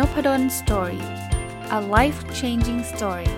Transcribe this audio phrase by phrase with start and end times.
[0.00, 1.04] Nopadol Story
[1.78, 3.32] a life changing story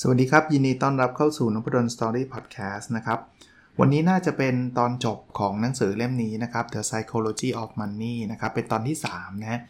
[0.00, 3.18] สวัสดีครับ ยินดีต้อนรับเข้าสู่นพดล Story Podcast นะครับ
[3.80, 9.60] วันนี้น่าจะเป็นตอนจบของหนังสือเล่มนี้นะครับ The Psychology of Money นะครับ เป็นตอนที่ 3 นะ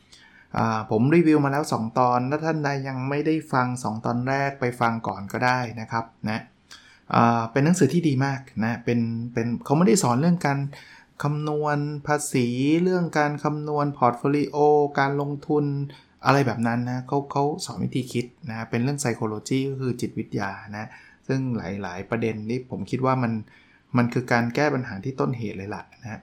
[0.91, 6.41] ผมรีวิวมาแล้ว 2 ตอน ถ้าท่านใดยังไม่ได้ฟัง 2 ตอนแรกไปฟังก่อนก็ได้นะครับนะ
[7.53, 9.01] เป็นหนังสือที่ดีมากนะเป็น
[9.33, 10.59] เป็นเขาไม่ได้สอนเรื่องการ
[11.23, 12.47] คำนวณภาษี
[12.83, 14.57] เรื่องการคำนวณ portfolio
[14.99, 15.65] การลงทุน
[16.27, 20.87] อะไรแบบนั้นนะเขาเขาสอนวิธีคิดนะเป็นเรื่อง psychology ก็คือจิตวิทยานะ
[21.29, 23.33] ซึ่งหลาย ๆ ประเด็นนี้ผมคิดว่ามัน
[23.97, 26.21] มันคือการแก้ปัญหาที่ต้นเหตุเลยล่ะนะ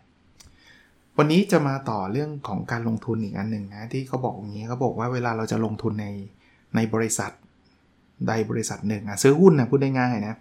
[1.22, 6.08] วันนี้จะมาต่อเรื่องของการลงทุนอีกอันหนึ่งนะ ที่เขาบอกอย่างนี้เขาบอกว่าเวลาเราจะลงทุนใน
[6.76, 7.32] ในบริษัท
[8.28, 10.34] ใดบริษัทหนึ่งอะซื้อหุ้นนะพูดได้ง่ายนะ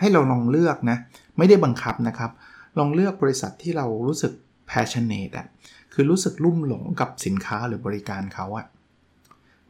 [0.00, 0.98] ให้เราลองเลือกนะ
[1.38, 2.30] ไม่ได้บังคับนะครับ
[2.78, 4.32] ลองเลือกบริษัทที่เรารู้สึก
[4.70, 5.46] passionate อะ
[5.94, 8.66] คือรู้สึกลุ่มหลงกับสินค้าหรือบริการเขาอะ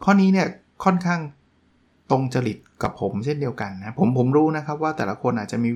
[0.05, 0.47] ข้อนี้เนี่ย
[0.85, 1.21] ค่อนข้าง
[2.11, 5.71] ตรงจริตกับผมเช่นเดียวกันนะผมผมรู้นะครับว่าแต่ละคนอาจจะมี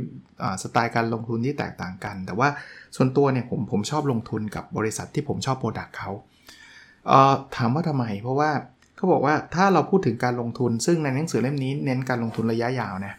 [0.62, 2.48] สไตล์การลงทุนที่แตกต่างกัน แต่ว่า
[2.96, 7.10] ส่วนตัวเนี่ยผมผมชอบลงทุนกับบริษัทที่ผมชอบ product เขา
[7.56, 8.50] ถามว่าทำไม เพราะว่า
[8.96, 13.14] เขาบอกว่าถ้าเราพูดถึงการลงทุน ซึ่งในหนังสือเล่มนี้เน้นการลงทุนระยะยาวนะ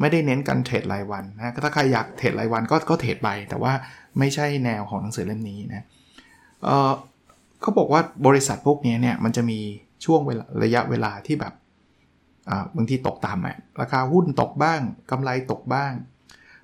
[0.00, 3.72] ไม่ได้เน้นการ trade รายวันนะถ้าใครอยาก trade รายวันก็ก็ trade ไปแต่ว่า
[4.18, 5.84] ไม่ใช่แนวของหนังสือเล่มนี้นะ
[6.64, 9.58] เขาบอกว่าบริษัทพวกนี้เนี่ยมันจะมี
[10.04, 11.52] ช่วงเวลาระยะเวลาที่แบบ
[12.76, 15.92] บางทีตกต่ำอะราคาหุ้นตกบ้างกำไรตกบ้าง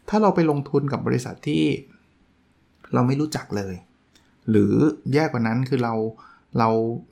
[0.08, 1.64] ถ้าเราไปลงทุนกับบริษัทที่
[2.94, 3.74] เราไม่รู้จักเลย
[4.50, 4.72] หรือ
[5.14, 5.94] แย่กว่านั้นคือเรา
[6.58, 6.68] เรา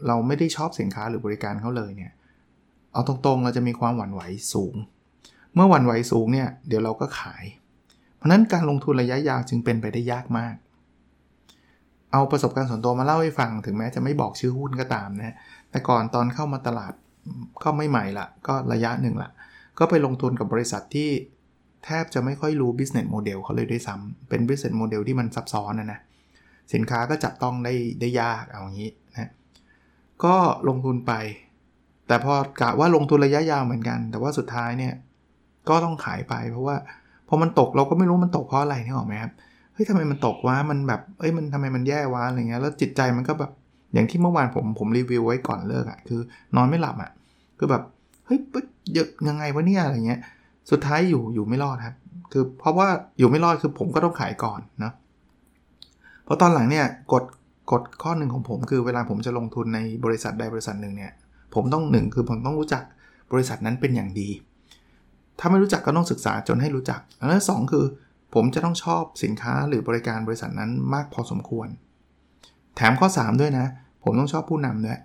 [0.07, 2.13] เราไม่ได้ชอบสินค้าหรือบริการเขาเลยเนี่ย
[2.93, 4.23] เอาตรงๆเราจะมีความหวั่นไหว
[4.55, 4.75] สูง
[5.55, 7.45] เมื่อหวั่นไหวสูงเนี่ยเดี๋ยวเราก็ขาย
[8.17, 10.55] เพราะนั้นการลงทุนระยะยาวจึงเป็นไปได้ยากมาก
[12.13, 15.37] เอาประสบการณ์ส่วนตัวมาเล่าให้ฟังถึงแม้จะไม่บอกชื่อหุ้นก็ตามนะ
[15.71, 16.93] แต่ก่อนตอนเข้ามาตลาด
[17.63, 19.31] ก็ไม่ใหม่ละ ก็ระยะหนึ่งละ
[19.79, 21.11] ก็ไปลงทุนกับบริษัทที่
[21.85, 26.01] แทบจะไม่ค่อยรู้ business model เขาเลยด้วยซ้ำเป็น business model ที่มันซับซ้อนนะนะ
[26.75, 29.31] สินค้าก็จับต้องได้ได้ยากเอาอย่างนี้นะ
[30.25, 30.37] ก็
[30.69, 31.13] ลงทุนไป
[32.07, 34.95] แต่พอกะว่าลงทุนระยะยาวเหมือนกัน แต่ว่าสุดท้ายเนี่ย
[35.69, 36.77] ก็ต้องขายไป เพราะว่า
[37.29, 39.33] พอมันตกเราก็ไม่รู้มันตกเพราะอะไรนี่หรอไหมครับ
[39.73, 43.53] เฮ้ยทำไมมันตกวะมันแบบเอ้ยมันทำไมมันแย่วะอะไรเงี้ยแล้วจิตใจมันก็แบบ
[43.93, 46.21] อย่างที่เมื่อวานผมผมรีวิวไว้ก่อนเลิกอะ่ะคือ
[46.57, 47.11] นอนไม่หลับอะ่ะ
[47.59, 47.83] คือแบบ
[48.27, 48.39] เฮ้ย
[48.95, 50.21] เยอะยังไงวะเนี่ยอะไรเงี้ย
[50.71, 51.97] สุดท้ายอยู่อยู่ไม่รอดครับ
[52.33, 52.89] คือเพราะว่า
[53.19, 54.93] อยู่ไม่รอดคือผมก็ต้องขายก่อนนะ
[56.25, 57.25] เพราะตอนหลังเนี่ยกฎ
[57.73, 61.13] กฎข้อหนึ่งของผมคือเวลาผมจะลงทุนในบริษัทใดบริษัทหนึ่งเนี่ย
[61.55, 62.83] ผมต้องหนึ่งคือผมต้องรู้จัก
[63.33, 64.29] บริษัทนั้นเป็นอย่างดี
[65.39, 67.85] ถ้าไม่รู้จักก็ต้องศึกษาจนให้รู้จักอันที่สองคือ
[68.35, 71.69] ผมจะต้องชอบสินค้าหรือบริการบริษัทนั้นมากพอสมควร
[72.77, 73.67] แถมข้อ 3 ด้วยนะ
[74.05, 74.99] ผมต้องชอบผู้นำด้วย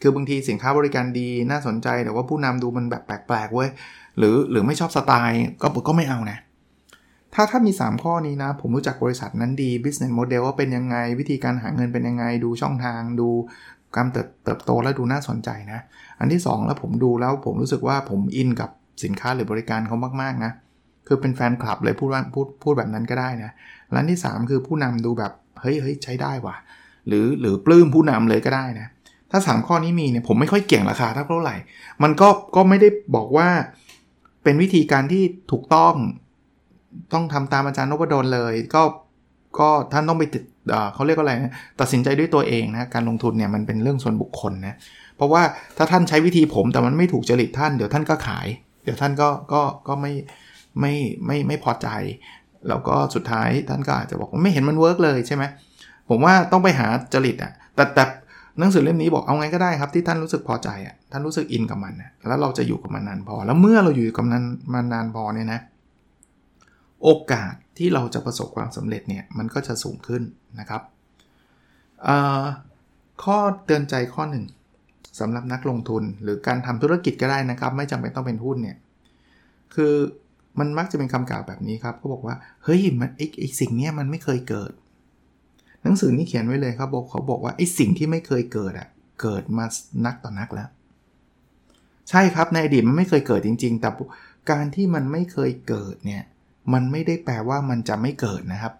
[0.00, 3.68] คือบางทีสินค้าบริการดีน่าสนใจแต่ว่าผู้นำดูมันแบบแปลกๆเว้ย
[4.18, 6.38] หรือหรือไม่ชอบสไตล์ก็ก็ไม่เอานะ
[7.34, 13.28] ถ้าถ้ามี 3 ข้อนี้นะ ผมรู้จักบริษัทนั้นดี business model ว่าเป็นยังไง วิธีการหาเงินเป็นยังไง ดูช่องทางดู
[13.96, 14.06] การ
[14.44, 15.80] เติบโตแล้วดูน่าสนใจนะ
[16.18, 18.70] อันที่ 2 แล้วผมดูแล้วผมรู้สึกว่าผมอินกับ
[19.04, 20.52] สินค้าหรือบริการเขามากๆนะ
[21.06, 23.50] คือเป็นแฟนคลับเลยพูดว่าพูดพูดแบบนั้นก็ได้นะ
[23.92, 26.56] และที่ 3 คือผู้นำดูแบบเฮ้ยเฮ้ยใช้ได้ว่ะ
[27.08, 28.88] หรือหรือปลื้มผู้นำเลยก็ได้นะ
[29.30, 31.56] ถ้า 3 ข้อนี้มีเนี่ยผมไม่ค่อยเก่งราคาเท่าไหร่
[32.02, 33.48] มันก็ก็ไม่ได้บอกว่า
[34.42, 35.94] เป็นวิธีการที่ถูกต้อง
[37.12, 38.82] ต้องทำตามอาจารย์นพดลเลย ก็
[39.58, 40.42] ก็ท่านต้องไปติด
[40.94, 44.74] เขาเรียกว่าอะไรนะตัดสินใจด้วยตัวเองนะการลงทุนเนี่ยมันเป็นเรื่องส่วนบุคคลนะ
[45.16, 45.42] เพราะว่า
[45.76, 48.46] ถ้าท่านใช้วิธีผมแต่มันไม่ถูกจริตท่านเดี๋ยวท่านก็ขาย
[48.84, 50.12] เดี๋ยวท่านก็ก็ก็ไม่
[50.80, 50.94] ไม่
[51.26, 51.88] ไม่ไม่พอใจ
[52.68, 55.44] แล้วก็สุดท้ายท่านก็อาจจะบอกไม่เห็นมัน work เลยใช่ไหม
[56.08, 58.04] ผมว่าต้องไปหาจริตอะแต่แต่
[58.58, 65.60] หนังสือเล่มนี้บอกเอาไงก็ได้ครับที่ท่านรู้สึกพอใจอะท่านรู้สึก in กับมันนะแล้วเราจะอยู่กับมันนานพอ แล้วเมื่อเราอยู่กับมันมานานพอเนี่ยนะ
[67.02, 70.22] โอกาสที่เราจะประสบความสำเร็จเนี่ยมันก็จะสูงขึ้น
[70.60, 70.82] นะครับ
[73.22, 74.44] ข้อเตือนใจข้อหนึ่ง
[75.20, 78.76] สำหรับนักลงทุนหรือการทำธุรกิจก็ได้นะครับ ไม่จำเป็นต้องเป็นหุ้นเนี่ย
[79.74, 79.94] คือ
[80.58, 82.34] มันมักจะเป็นคำกล่าวแบบนี้ครับเขาบอกว่า
[82.64, 84.72] เฮ้ยมันไอไอ้สิ่งนี้มันไม่เคยเกิด
[85.82, 88.88] หนังสือนี้เขียนไว้เลยครับบอกเขาบอกว่าไอ้สิ่งที่ไม่เคยเกิดอะ่ะ
[89.22, 89.64] เกิดมา
[90.06, 90.68] นักต่อนักแล้ว
[92.10, 93.90] ใช่ครับในอดีตมันไม่เคยเกิดจริง ๆ แต่
[94.50, 96.22] การที่มันไม่เคยเกิดเนี่ย
[96.72, 98.72] มันไม่ได้แปลว่ามันจะไม่เกิดนะครับ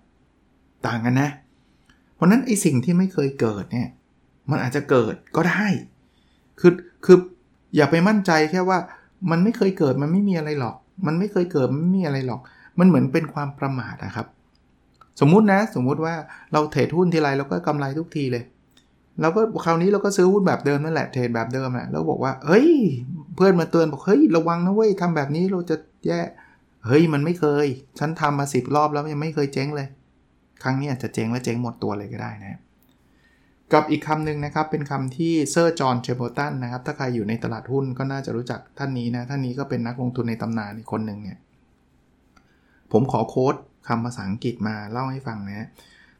[0.86, 1.30] ต่างกันนะ
[2.14, 3.88] เพราะนั้นไอ้สิ่งที่ไม่เคยเกิดเนี่ย
[4.50, 5.66] มันอาจจะเกิดก็ได้
[6.60, 6.72] คือ
[7.04, 7.18] คือ
[7.76, 8.78] อย่าไปมั่นใจแค่ว่า
[9.30, 10.76] มันไม่เคยเกิดมันไม่มีอะไรหรอก
[11.06, 12.40] มันไม่เคยเกิดมันไม่มีอะไรหรอก
[12.78, 14.26] มันเหมือนเป็นความประมาทนะครับ
[15.20, 16.14] สมมุตินะ สมมุติว่า
[16.52, 18.44] เราเทรดหุ้นทีไรเราก็กำไรทุกทีเลย
[19.20, 22.68] เราก็คราวนี้เราก็ซื้อหุ้นแบบเดิมนั่นแหละเทรดแบบเดิมแหละแล้วบอกว่าเฮ้ย
[23.36, 25.76] เพื่อนมาเตือนบอกเฮ้ยระวังนะเว้ยทำแบบนี้เราจะ
[26.06, 26.20] แย่
[26.86, 27.66] เฮ้ยมันไม่เคย
[27.98, 29.88] ฉันทำมาสิบรอบแล้วยังไม่เคยเจ๊งเลย
[30.62, 32.60] ครั้งนี้อาจจะเจ๊งและเจ๊งหมดตัวเลยก็ได้นะ
[33.72, 41.38] กับอีกคำหนึ่งนะครับ เป็นคำที่เซอร์จอห์นเชโบอร์ตันนะครับ ถ้าใครอยู่ในตลาดหุ้นก็น่าจะรู้จักท่านนี้นะ ท่านนี้ก็เป็นนักลงทุนในตำนานอีกคนหนึ่งเนี่ย
[42.92, 43.54] ผมขอโค้ด
[43.88, 45.68] คำภาษาอังกฤษมาเล่าให้ฟังนะ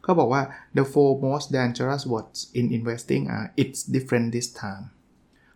[0.06, 0.42] ก็บอกว่า
[0.76, 4.84] the four most dangerous words in investing are it's different this time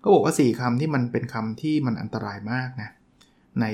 [0.02, 2.90] ก็บอกว่า 4คำที่มันเป็นคำที่มันอันตรายมากนะ
[3.60, 3.66] ใน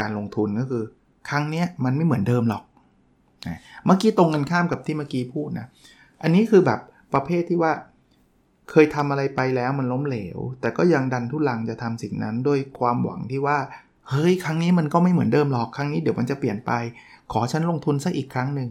[0.00, 0.84] การลงทุนก็คือ
[1.28, 2.64] ครั้งนี้มันไม่เหมือนเดิมหรอก
[3.86, 5.66] เมื่อกี้ตรงกันข้ามกับที่เมื่อกี้พูดนะ
[6.22, 6.80] อันนี้คือแบบ
[7.14, 7.72] ประเภทที่ว่า
[8.70, 13.58] เคยทำอะไรไปแล้วมันล้มเหลว แต่ก็ยังดันทุลังจะทำสิ่งนั้น ด้วยความหวังที่ว่า
[14.10, 16.72] เฮ้ย ครั้งนี้มันก็ไม่เหมือนเดิมหรอก ครั้งนี้เดี๋ยวมันจะเปลี่ยนไป
[17.32, 18.68] ขอฉันลงทุนสักอีกครั้งหนึ่ง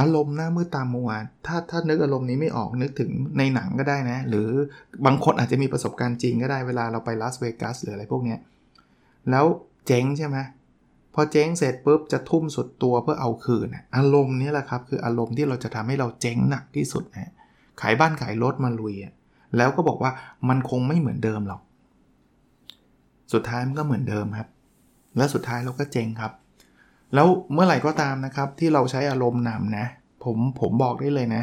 [0.00, 1.10] อารมณ์หน้ามือตามมัว
[1.46, 4.48] ถ้าถ้านึกอารมณ์นี้ไม่ออกนึกถึงในหนังก็ได้นะ หรือ
[5.06, 8.36] บางคนอาจจะมีประสบการณ์จริงก็ได้เวลาเราไปลาสเวกัสหรืออะไรพวกนี้
[9.30, 9.44] แล้ว
[9.86, 10.38] เจ๊งใช่ไหม
[11.14, 17.32] พอเจ๊งเสร็จปุ๊บจะทุ่มสุดตัวเพื่อเอาคืน อารมณ์นี้แหละครับ คืออารมณ์ที่เราจะทำให้เราเจ๊งหนักที่สุดนะ
[17.80, 18.94] ขายบ้านขายรถมาลุย
[19.56, 20.10] แล้วก็บอกว่า
[20.48, 21.60] มันคงไม่เหมือนเดิมหรอก
[23.32, 24.48] สุดท้ายมันก็เหมือนเดิมครับ
[25.16, 26.32] แล้วสุดท้ายเราก็เจ๊งครับ
[27.16, 29.86] แล้วเมื่อไหร่ก็ตามนะครับ ที่เราใช้อารมณ์นำนะ
[30.24, 31.42] ผมผมบอกได้เลยนะ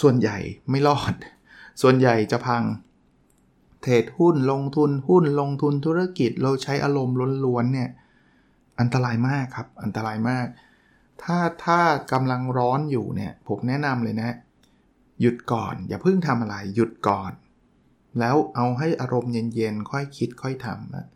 [0.00, 0.38] ส่วนใหญ่
[0.70, 1.14] ไม่รอด
[1.82, 2.62] ส่วนใหญ่จะพัง
[3.82, 7.90] trade หุ้นลงทุนหุ้นลงทุนธุรกิจเราใช้อารมณ์ล้วนๆเนี่ย
[8.80, 10.46] อันตรายมากครับ อันตรายมาก
[11.22, 11.80] ถ้าถ้า
[12.12, 14.36] กำลังร้อนอยู่เนี่ย ผมแนะนำเลยนะ
[15.20, 17.32] หยุดก่อน อย่าเพิ่งทำอะไร หยุดก่อน
[18.18, 21.06] แล้วเอาให้อารมณ์เย็นๆ ค่อยคิดค่อยทำนะ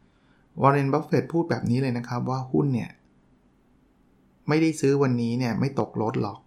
[0.62, 2.90] วอร์เรนบัฟเฟตพูดแบบนี้เลยนะครับว่าหุ้นเนี่ย
[4.48, 6.38] ไม่ได้ซื้อวันนี้เนี่ยไม่ตกรถหรอก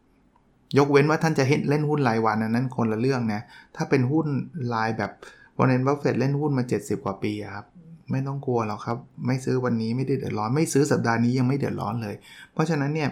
[0.78, 3.42] ยกเว้นว่าท่านจะเล่นหุ้นรายวันนั้นคนละเรื่องนะ
[3.76, 4.28] ถ้าเป็นหุ้น
[4.74, 5.12] รายแบบ
[5.58, 7.66] วอร์เรนบัฟเฟตเล่นหุ้นมา 70 กว่าปีครับ
[8.12, 12.16] ไม่ต้องกลัวหรอกครับ ไม่ซื้อวันนี้ไม่ได้เดือดร้อน ไม่ซื้อสัปดาห์นี้ยังไม่เดือดร้อนเลย
[12.54, 13.10] เพราะฉะนั้นเนี่ย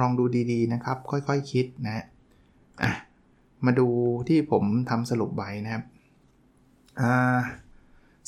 [0.00, 2.04] ลองดูดีๆนะครับ ค่อยๆคคิดนะ
[2.82, 2.92] อะ
[3.64, 3.88] มาดู
[4.28, 5.84] ที่ผมทำสรุปไว้นะครับ
[7.00, 7.38] อ่า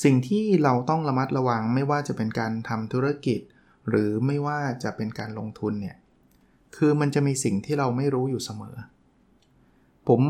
[0.03, 3.39] สิ่งที่เราต้องระมัดระวังไม่ว่าจะเป็นการทำธุรกิจ
[3.89, 5.97] หรือไม่ว่าจะเป็นการลงทุนเนี่ย
[6.75, 8.75] คือมันจะมีสิ่งที่เราไม่รู้อยู่เสมอ
[10.07, 10.21] ผม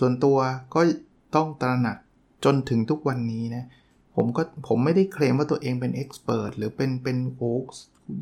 [0.00, 0.38] ส่วนตัว
[0.74, 0.80] ก็
[1.36, 1.98] ต้องตระหนัก
[2.44, 3.64] จนถึงทุกวันนี้นะ
[4.16, 7.52] ผมก็ผมไม่ได้เคลมว่าตัวเองเป็น expert หรือเป็นเป็นโอ้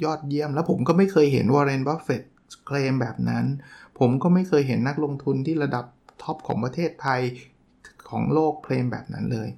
[0.05, 2.23] ยอดเยี่ยม แล้วผมก็ไม่เคยเห็นวอร์เรนบัฟเฟต
[2.67, 3.45] เคลมแบบนั้น
[3.99, 5.85] ผมก็ไม่เคยเห็นนักลงทุนที่ระดับ
[6.23, 7.21] top ของประเทศไทย
[8.11, 9.49] ของโลกเคลมแบบนั้นเลย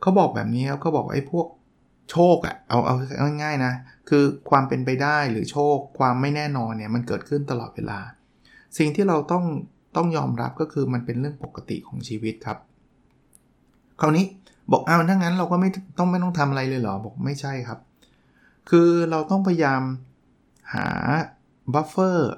[0.00, 1.46] เขาบอกแบบนี้ครับเขาบอกไอ้พวก
[2.10, 2.94] โชคอะเอาเอา
[3.42, 3.72] ง่ายๆนะ
[4.08, 7.98] คือความเป็นไปได้หรือโชคความไม่แน่นอนเนี่ยมันเกิดขึ้นตลอดเวลา
[8.78, 9.44] สิ่งที่เราต้อง
[9.96, 12.58] ต้องยอมรับก็คือมันเป็นเรื่องปกติของชีวิตครับ
[14.00, 14.24] คราวนี้
[14.70, 17.78] บอกเอ้าถ้างั้นเราก็ไม่ต้องไม่ต้องทำอะไรเลยเหรอ บอกไม่ใช่ครับ
[18.70, 19.82] คือเราต้องพยายาม
[20.74, 20.88] หา
[21.74, 22.32] buffer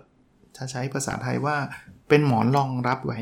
[0.57, 1.57] จะใช้ภาษาไทยว่า
[2.09, 3.19] เป็นหมอนรองรับไว้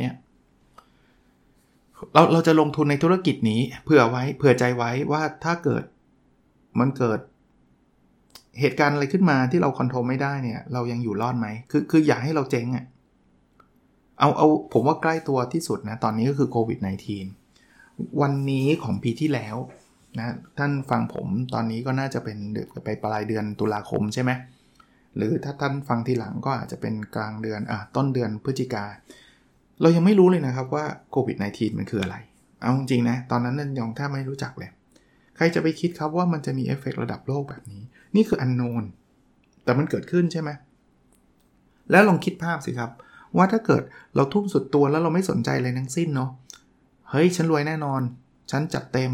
[2.14, 5.84] เราเราจะลงทุนในธุรกิจนี้เผื่อไว้เผื่อใจไว้ว่าถ้าเกิด
[6.80, 7.20] มันเกิด
[8.60, 12.84] เหตุการณ์อะไรขึ้นมาที่เราคอนโทรลไม่ได้เนี่ย เรายังอยู่รอดไหมคือคืออยากให้เราเจ๊งอะ่ะ
[14.18, 16.78] เอาเอาผมว่าใกล้ตัวที่สุดนะ ตอนนี้ก็คือโควิด
[17.48, 19.56] -19 วันนี้ของปีที่แล้ว
[20.18, 22.38] นะท่านฟังผมตอนนี้ก็น่าจะเป็น
[22.84, 24.30] ไปปลายเดือนตุลาคมใช่ไหม
[25.16, 28.84] หรือถ้าท่านฟังทีหลังก็อาจจะเป็นกลางเดือนอะต้นเดือนพฤศจิกา
[29.80, 32.16] เรายังไม่รู้เลยนะครับว่าโควิด -19 มันคืออะไร
[32.60, 34.70] เอาจริงนะ ตอนนั้นนันยังแทบไม่รู้จักเลย
[35.36, 37.82] ใครจะไปคิดครับว่ามันจะมีเอฟเฟกระดับโลกแบบนี้
[38.16, 38.84] นี่คืออันโนน
[39.64, 40.50] แต่มันเกิดขึ้นใช่ไหม
[41.90, 42.90] แล้วลองคิดภาพสิครับ
[43.36, 43.82] ว่าถ้าเกิด
[44.16, 46.30] เราทุ่มสุดตัวแล้วเราไม่สนใจอะไรทั้งสิ้นเนาะ
[47.10, 48.00] เฮ้ย ฉันรวยแน่นอน
[48.50, 49.12] ฉันจัดเต็ม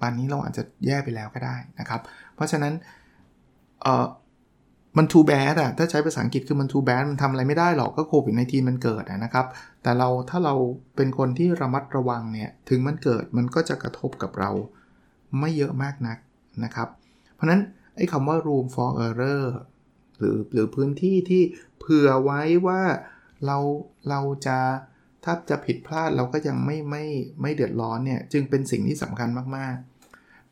[0.00, 2.00] ป่านนี้เราอาจจะแย่ไปแล้วก็ได้นะครับ
[2.34, 2.72] เพราะฉะนั้น
[3.82, 4.06] เออ
[4.96, 9.46] มัน too bad อะถ้าใช้ภาษาอังกฤษคือมัน too bad มันทำอะไรไม่ได้หรอกก็โควิดในทีมันเกิดนะครับ
[9.82, 10.54] แต่เราถ้าเรา
[10.96, 14.50] เป็นคนที่ระมัดระวังเนี่ย ถึงมันเกิดมันก็จะกระทบกับเรา
[15.40, 16.18] ไม่เยอะมากนัก
[16.64, 16.88] นะครับ
[17.34, 17.60] เพราะนั้น
[17.96, 19.44] ไอ้คำว่า room for error
[20.18, 21.42] หรือหรือพื้นที่ที่
[21.78, 22.80] เผื่อไว้ว่า
[23.46, 23.58] เรา
[24.08, 24.58] เราจะ
[25.24, 27.04] ถ้าจะผิดพลาดเราก็ยังไม่ไม่
[27.42, 29.95] ไม่เดือดร้อนเนี่ย จึงเป็นสิ่งที่สำคัญมากๆ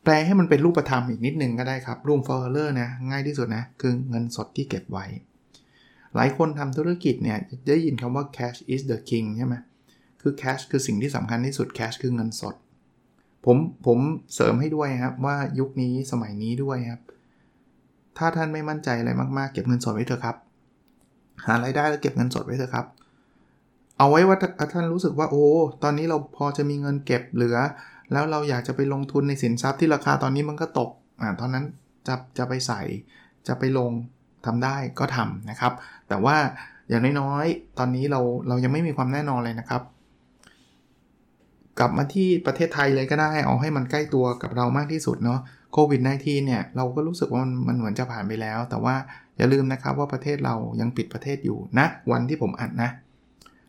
[0.04, 5.06] แปลให้มันเป็นรูปธรรมอีกนิดนึงก็ได้ครับ room for error นะ ง่ายที่สุดนะ คือเงินสดที่เก็บไว้
[6.14, 9.54] หลายคนทำธุรกิจเนี่ย ได้ยินคำว่า cash is the king ใช่ไหม
[10.22, 12.54] คือ cash คือสิ่งที่สำคัญที่สุด cash คือเงินสด
[13.44, 13.56] ผม
[13.86, 13.98] ผม
[14.34, 17.00] เสริมให้ด้วยครับ ว่ายุคนี้สมัยนี้ด้วยครับ
[18.18, 20.36] ถ้าท่านไม่มั่นใจอะไรมากๆ เก็บเงินสดไว้เถอะครับ
[21.46, 22.86] หารายได้แล้วเก็บเงินสดไว้เถอะครับ
[23.98, 24.36] เอาไว้ว่า
[24.72, 25.46] ท่านรู้สึกว่าโอ้
[25.82, 27.58] ตอนนี้เราพอจะมีเงินเก็บเหลือ
[28.12, 31.64] แล้วเราอยากจะไปลงทุนในสินทรัพย์ที่ราคาตอนนี้มันก็ตกอ่าตอนนั้น
[32.06, 32.82] จะจะไปใส่
[33.46, 33.92] จะไปลง
[34.46, 35.72] ทำได้ก็ทำนะครับ
[36.08, 36.36] แต่ว่า
[36.88, 39.82] อย่างน้อยๆ ตอนนี้เราเรายังไม่มีความแน่นอนเลยนะครับ
[41.78, 45.40] กลับมาที่ประเทศไทยเลยก็ได้ เอาให้มันใกล้ตัวกับเรามากที่สุดเนาะ
[45.72, 48.94] โควิด -19 เนี่ย เราก็รู้สึกว่ามันมันเหมือนจะผ่านไปแล้ว แต่ว่า
[49.36, 52.90] อย่าลืมนะครับว่าประเทศเรายังปิดประเทศอยู่นะ วันที่ผมอัดนะ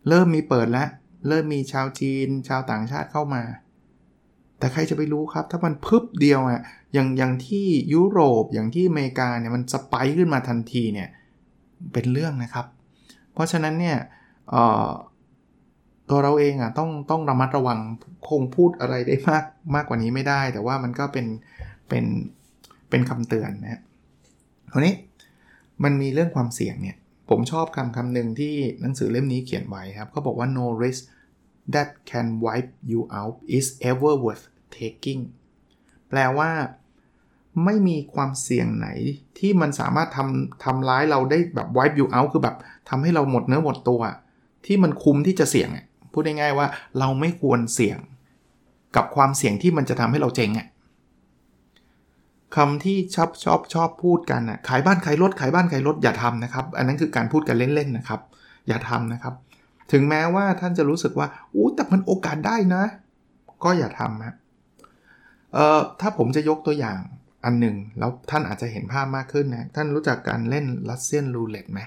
[0.09, 0.87] เริ่มมีเปิดแล้ว
[1.27, 3.43] เริ่มมีชาวจีน ชาวต่างชาติเข้ามา
[4.65, 6.61] แต่ใครจะไปรู้ครับ ถ้ามันพึบเดียวอะ
[6.93, 11.09] อย่างอย่างที่ยุโรปอย่างที่อเมริกาเนี่ยมันสไปขึ้นมาทันทีเนี่ย
[11.93, 12.65] เป็นเรื่องนะครับ
[13.33, 13.97] เพราะฉะนั้นเนี่ย
[16.09, 17.79] ตัวเราเองอะต้องต้องระมัดระวัง
[18.29, 19.45] คงพูดอะไรได้มาก
[19.75, 21.25] มากกว่านี้ไม่ได้ แต่ว่ามันก็เป็น
[21.89, 22.05] เป็น
[22.89, 23.81] เป็นคำเตือนนะ
[24.71, 24.93] ทีนี้
[25.83, 26.97] มันมีเรื่องความเสี่ยงเนี่ย
[27.29, 31.01] ผมชอบคำคำหนึ่งที่หนังสือเล่มนี้เขียนไว้ครับเขาบอกว่า no risk
[31.73, 34.45] that can wipe you out is ever worth
[34.77, 35.21] taking
[36.09, 36.51] แปลว่า
[37.65, 38.87] ไม่มีความเสี่ยงไหน
[39.39, 42.55] ที่มันสามารถทำทำร้ายเราได้แบบ wipe you out คือแบบ
[42.89, 44.01] ทำให้เราหมดเนื้อหมดตัว
[44.65, 45.69] ที่มันคุ้มที่จะเสี่ยง
[46.11, 46.67] พูดง่ายๆว่า
[46.99, 47.97] เราไม่ควรเสี่ยง
[48.95, 50.67] กับความเสี่ยงที่มันจะทำให้เราเจ๊งอะ
[52.55, 58.21] คำที่ชอบชอบชอบพูดกันอะขายบ้านขายรถขายบ้านขายรถอย่าทำนะครับ อันนั้นคือการพูดกันเล่นๆนะครับ
[58.67, 59.33] อย่าทำนะครับ
[59.91, 62.83] ถึงแม้ว่าท่านจะรู้สึกว่าอู้แต่มันโอกาสได้นะ
[63.63, 64.35] ก็อย่าทำนะ
[65.55, 66.99] เอ่อถ้าผมจะยกตัวอย่าง
[67.45, 71.81] อันหนึ่งแล้วท่านอาจจะเห็นภาพมากขึ้นนะท่านรู้จักการเล่นรัสเซียนรูเล็ตไหม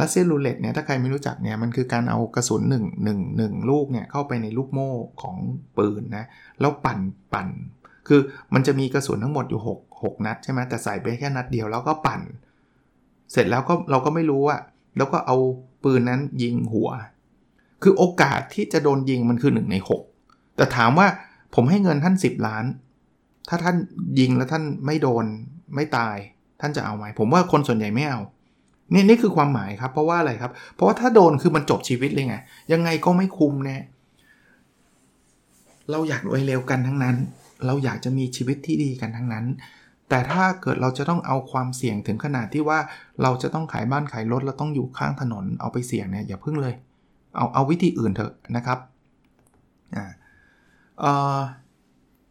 [0.00, 4.92] รัสเซียนรูเล็ตเนี่ยถ้าใครไม่รู้จักเนี่ยมันคือการเอากระสุน1 1 1ลูกเนี่ยเข้าไปในลูกโม่
[5.22, 5.36] ของ
[5.78, 6.24] ปืนนะ
[6.60, 6.98] แล้วปั่น
[7.32, 7.48] ปั่น
[8.08, 8.20] คือ
[8.54, 12.20] มันจะมีกระสุนทั้งหมดอยู่ 6 6 นัดใช่ไหมแต่ใส่ไปแค่นัดเดียวแล้วก็ปั่น
[13.32, 14.60] เสร็จแล้วก็เราก็ไม่รู้อะ
[14.96, 15.36] แล้วก็เอา
[15.84, 16.88] ปืนนั้นยิงหัว
[17.82, 19.76] คือโอกาสที่จะโดนยิงมันคือ 1 ใน
[20.16, 21.06] 6 แต่ถามว่า
[21.54, 22.64] ผมให้เงินท่าน 10 ล้าน
[23.48, 23.76] ถ้าท่าน
[24.18, 25.24] ยิงแล้วท่านไม่โดน
[25.74, 26.16] ไม่ตาย
[26.60, 28.20] ท่านจะเอาไหม ผมว่าคนส่วนใหญ่ไม่เอา
[28.92, 32.36] นี่นี่คือความหมายครับ เพราะว่าอะไรครับ เพราะว่าถ้าโดนคือมันจบชีวิตเลยไง
[32.72, 33.78] ยังไงก็ไม่คุ้มแน่
[35.90, 37.16] เราอยากรวยเร็วกันทั้งนั้น
[37.66, 39.44] เราอยากจะมีชีวิตที่ดีกันทั้งนั้น
[40.08, 42.78] แต่ถ้าเกิดเราจะต้องเอาความเสี่ยงถึงขนาดที่ว่า
[43.22, 46.74] เราจะต้องขายบ้านขายรถเราต้องอยู่ข้างถนนเอาไปเสี่ยงเนี่ยอย่าพึ่งเลย
[47.36, 48.78] เอาเอาวิธีอื่นเถอะนะครับ
[49.96, 50.04] อ่า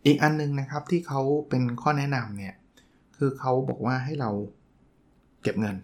[0.06, 2.54] อีกอันนึงนะครับที่เขาเป็นข้อแนะนำเนี่ย
[3.18, 4.30] คือเขาบอกว่าให้เรา
[5.44, 5.76] เก็บเงิน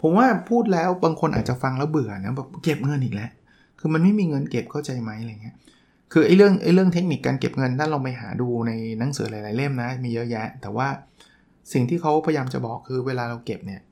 [0.00, 3.30] ผมว่าพูดแล้วบางคนอาจจะฟังแล้วเบื่อนะแบบเก็บเงินอีกแล้ว
[3.78, 5.56] คือมันไม่มีเงินเก็บเข้าใจไหมอะไรเงี้ย
[6.12, 10.88] คือไอ้เรื่องไอ้เรื่องเทคนิคการเก็บเงินถ้าเราไปหาดูในหนังสือหลาย ๆ เล่มนะ มีเยอะแยะ แต่ว่า
[11.72, 13.82] สิ่งที่เขาพยายามจะบอกคือเวลาเราเก็บเนี่ย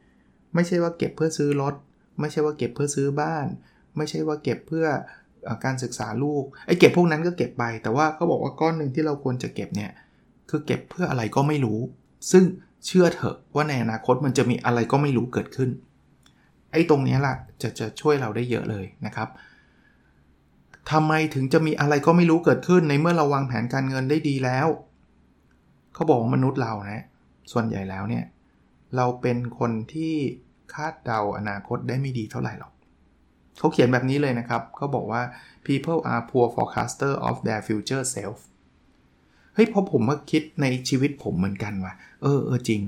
[0.55, 1.75] ไม่ใช่ว่าเก็บเพื่อซื้อรถ
[2.21, 3.47] ไม่ใช่ว่าเก็บเพื่อซื้อบ้าน
[3.97, 4.87] ไม่ใช่ว่าเก็บเพื่อ
[5.65, 9.91] การศึกษาลูกไอ้เก็บพวกนั้นก็เก็บไป แต่ว่าเขาบอกว่าก้อนหนึ่งที่เราควรจะเก็บเนี่ย
[10.51, 11.79] คือเก็บเพื่ออะไรก็ไม่รู้
[12.33, 12.45] ซึ่ง
[12.87, 15.71] เชื่อเถอะว่าในอนาคตมันจะมีอะไรก็ไม่รู้เกิดขึ้น
[16.73, 19.29] ไอ้ตรงนี้แหละจะจะช่วยเราได้เยอะเลยนะครับ
[20.91, 24.67] ทำไมถึงจะมีอะไรก็ไม่รู้เกิดขึ้นในเมื่อเราวางแผนการเงินได้ดีแล้ว
[25.95, 27.05] เขาบอกมนุษย์เรานะ
[27.53, 28.25] ส่วนใหญ่แล้วเนี่ย
[28.97, 30.15] เราเป็นคนที่
[30.75, 32.73] คาดเดาอนาคตได้ไม่ดีเท่าไหร่หรอก
[33.61, 35.23] เขาเขียนแบบนี้เลยนะครับเขาบอกว่า
[35.67, 38.39] people are poor forecaster of their future self
[39.55, 42.81] เฮ้ยพอผมมาคิดในชีวิตผมเหมือนกันว่ะเออเออจริง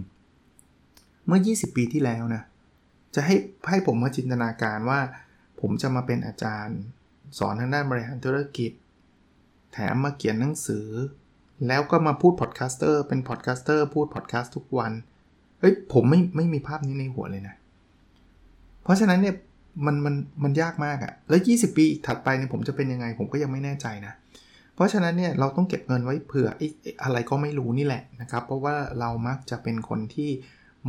[1.26, 2.42] เมื่อ 20 ปีที่แล้วนะ
[3.14, 3.36] จะให้
[3.68, 5.00] ให้ผมมาจินตนาการว่า
[5.60, 6.78] ผมจะมาเป็นอาจารย์
[7.38, 8.72] สอนทางด้านบริหารธุรกิจ
[9.72, 10.88] แถมมาเขียนหนังสือ
[11.68, 14.92] แล้วก็มาพูด podcaster เป็น podcaster พูดพอดแคสต์ทุกวัน
[15.60, 17.54] เฮ้ยผมไม่ไม่มีภาพนี้ในหัวเลยนะ
[18.82, 19.34] เพราะฉะนั้นเนี่ย
[19.86, 24.12] มันมันมันยากมากอะแล้ว 20 ปีถัดไปเนี่ยผมจะเป็นยังไงผมก็ยังไม่แน่ใจนะ
[24.74, 26.48] เพราะฉะนั้นเนี่ยเราต้องเก็บเงินไว้เผื่อ
[27.02, 30.30] อะไรก็ไม่รู้นี่แหละนะครับ เพราะว่าเรามักจะเป็นคนที่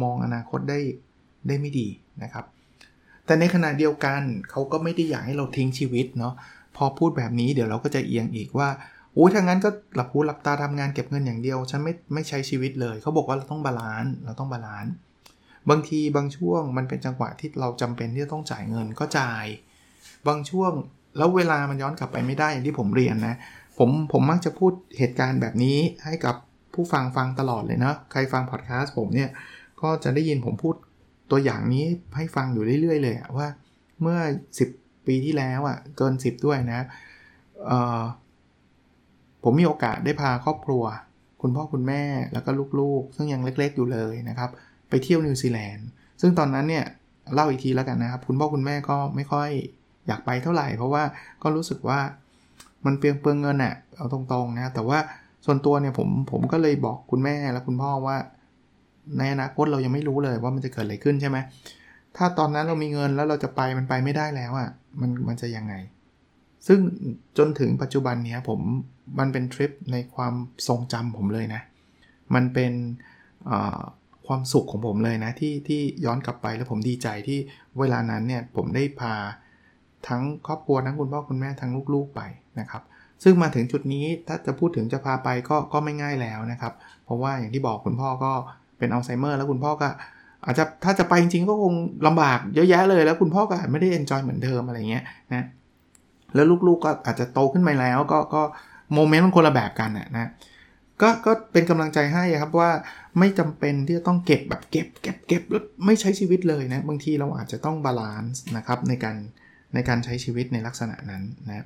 [0.01, 0.79] มองอนาคตได้
[1.47, 1.87] ได้ไม่ดี
[2.23, 2.45] นะครับ
[3.25, 4.21] แต่ในขณะเดียวกัน
[4.51, 6.33] เขาก็ไม่ได้อยากให้เราทิ้งชีวิตเนาะ
[6.77, 8.69] พอพูดแบบนี้เดี๋ยวเราก็จะเอียงอีกว่า
[9.13, 14.93] โอ้ยถ้างั้นก็หลับหูหลับตาทำงานเก็บเงินอย่างเดียว ฉันไม่ไม่ใช้ชีวิตเลย เขาบอกว่าเราต้อง balance เราต้อง balance
[15.69, 19.45] บางทีบางช่วงมันเป็นจังหวะที่เราจำเป็นที่จะต้องจ่ายเงินก็จ่าย
[20.27, 20.71] บางช่วง
[21.17, 23.35] แล้วเวลามันย้อนกลับไปไม่ได้อย่างที่ผมเรียนนะ
[23.77, 26.35] ผมผมมักจะพูดเหตุการณ์แบบนี้ให้กับ
[26.73, 29.29] ผู้ฟังฟังตลอดเลยนะใครฟังพอดแคสต์ผมเนี่ย
[29.81, 30.75] ก็จะได้ยินผมพูด
[31.31, 31.85] ตัวอย่างนี้
[32.17, 33.47] ให้ฟังอยู่เรื่อย ๆ เลยว่า
[34.01, 34.19] เมื่อ
[34.63, 36.81] 10 ปีที่แล้วอะ่ะเกิน 10 ด้วยนะ
[39.43, 40.83] ผมมีโอกาสได้พาครอบครัว
[41.41, 42.03] คุณพ่อคุณแม่
[42.33, 44.49] แล้วก็ลูกๆ ซึ่งยังเล็ก ๆ อยู่เลยนะครับ
[44.93, 45.87] ไปเที่ยวนิวซีแลนด์
[46.21, 46.85] ซึ่งตอนนั้นเนี่ย
[47.33, 49.49] เล่าอีกทีแล้วกันนะครับ คุณพ่อคุณแม่ก็ไม่ค่อย
[50.07, 51.03] อยากไปเท่าไหร่ เพราะว่า
[51.43, 51.99] ก็รู้สึกว่า
[52.85, 54.99] มันเปลืองเปลืองเงินอะเอาตรงๆนะแต่ว่า
[55.45, 58.17] ส่วนตัวเนี่ยผมผมก็เลยบอกคุณแม่และคุณพ่อว่า
[59.17, 61.37] ในอนาคตเรายังไม่รู้เลยว่ามันจะเกิดอะไรขึ้นใช่ไหม
[62.17, 64.69] ถ้าตอนนั้นเรามีเงินแล้วเราจะไปมันไปไม่ได้แล้วอะ่ะ
[65.01, 65.73] มันมันจะยังไง
[66.67, 66.79] ซึ่ง
[67.37, 68.59] จนถึงปัจจุบันนี้ผม
[69.19, 70.33] มันเป็นทริปในความ
[70.67, 71.61] ทรงจำผมเลยนะ
[72.35, 72.73] มันเป็น
[74.27, 77.39] ความสุขของผมเลยนะที่ที่ย้อนกลับไปแล้วผมดีใจที่
[77.79, 79.13] เวลานั้นเนี่ยผมได้พา
[80.07, 82.21] ทั้งครอบครัวทั้งคุณพ่อคุณแม่ทั้งลูกๆไป
[82.59, 82.83] นะครับ
[83.23, 86.73] ซึ่งมาถึงจุดนี้ถ้าจะพูดถึงจะพาไปก็ก็ไม่ง่ายแล้วนะครับ
[87.05, 88.31] เพราะว่าอย่างที่บอกคุณพ่อก็
[88.77, 89.87] เป็นอัลไซเมอร์แล้วคุณพ่อก็
[90.45, 91.73] อาจจะถ้าจะไปจริงๆก็คง
[92.07, 95.03] ลำบากเยอะแยะเลยแล้วคุณพ่อก็อาจไม่ได้ enjoy เหมือนเดิมอะไรเงี้ย
[95.33, 95.43] นะ
[96.35, 98.41] แล้วลูกๆก็อาจจะโตขึ้นไปแล้วก็ก็
[98.93, 100.27] moment มันคนละแบบกันนะ
[101.01, 102.71] ก็ก็เป็นกำลังใจให้ครับว่า
[103.19, 109.17] ไม่จำเป็นที่จะต้องเก็บแบบเก็บเก็บเก็บแล้วไม่ใช้ชีวิตเลยนะ บางทีเราอาจจะต้อง balance นะครับในการ
[109.73, 111.65] ในการใช้ชีวิตในลักษณะนั้นนะ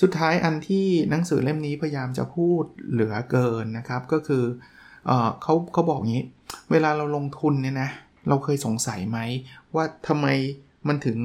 [0.00, 4.44] สุดท้ายอันที่หนังสือเล่มนี้พยายามจะพูดเหลือเกินนะครับ ก็คือ
[5.06, 6.24] เออเขาเขาบอกงี้
[6.70, 7.90] เวลาเราลงทุนเนี่ยนะ
[8.28, 9.18] เราเคยสงสัยไหม
[9.74, 10.26] ว่าทำไม
[10.88, 11.18] มันถึง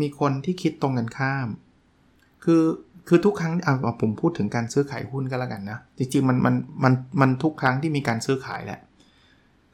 [0.00, 1.48] มีคนที่คิดตรงกันข้าม
[2.44, 2.62] คือ
[3.12, 8.80] คือทุกครั้งเอาผมพูดถึงการซื้อขายหุ้นก็แล้วกันนะ จริงๆมันมันมันมันทุกครั้งที่มีการซื้อขายแหละ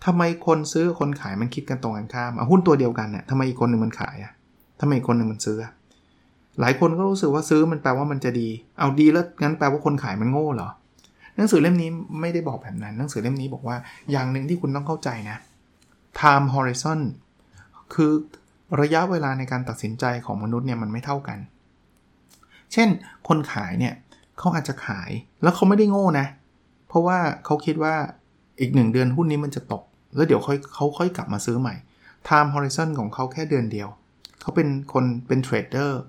[0.04, 4.32] ทำไมคนซื้อคนขายมันคิดกันตรงกันข้ามหุ้นตัวเดียวกันเนี่ยทำไมอีกคนหนึ่งมันขายอะ
[4.80, 5.58] ทำไมอีกคนหนึ่งมันซื้อ
[6.60, 10.68] หลายคนก็รู้สึกว่าซื้อมันแปลว่ามันจะดี เอาดีแล้วงั้นแปลว่าคนขายมันโง่เหรอ
[11.36, 11.90] หนังสือเล่มนี้
[12.20, 13.76] ไม่ได้บอกแบบนั้น หนังสือเล่มนี้บอกว่า
[14.10, 15.36] อย่างหนึ่งที่คุณต้องเข้าใจนะ
[16.20, 17.00] time horizon
[17.94, 18.12] คือ
[18.80, 21.38] ระยะเวลาในการตัดสินใจของมนุษย์เนี่ยมันไม่เท่ากัน
[22.72, 22.88] เช่น
[23.28, 23.94] คนขายเนี่ย
[24.38, 25.10] เขาอาจจะขาย
[25.42, 26.26] แล้วเขาไม่ได้โง่นะ
[26.88, 27.94] เพราะว่าเขาคิดว่า
[28.60, 29.82] อีกหนึ่งเดือนหุ้นนี้มันจะตก
[30.16, 31.74] แล้วเดี๋ยวค่อยเขาค่อยกลับมาซื้อใหม่
[32.28, 33.88] time horizon ของเขาแค่เดือนเดียว
[34.40, 36.00] เขาเป็นคนเป็นเทรดเดอร์